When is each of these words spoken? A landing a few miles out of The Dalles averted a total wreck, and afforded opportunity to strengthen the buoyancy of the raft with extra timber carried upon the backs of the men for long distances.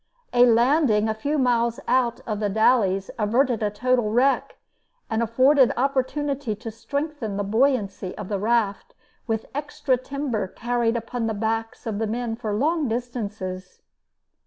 A 0.33 0.47
landing 0.47 1.07
a 1.07 1.13
few 1.13 1.37
miles 1.37 1.79
out 1.87 2.21
of 2.25 2.39
The 2.39 2.49
Dalles 2.49 3.11
averted 3.19 3.61
a 3.61 3.69
total 3.69 4.09
wreck, 4.09 4.57
and 5.11 5.21
afforded 5.21 5.71
opportunity 5.77 6.55
to 6.55 6.71
strengthen 6.71 7.37
the 7.37 7.43
buoyancy 7.43 8.17
of 8.17 8.27
the 8.27 8.39
raft 8.39 8.95
with 9.27 9.45
extra 9.53 9.97
timber 9.97 10.47
carried 10.47 10.97
upon 10.97 11.27
the 11.27 11.35
backs 11.35 11.85
of 11.85 11.99
the 11.99 12.07
men 12.07 12.35
for 12.35 12.51
long 12.51 12.87
distances. 12.87 13.83